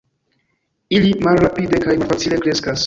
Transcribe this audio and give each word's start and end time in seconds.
Ili 0.99 1.13
malrapide 1.29 1.85
kaj 1.87 1.99
malfacile 2.03 2.43
kreskas. 2.47 2.79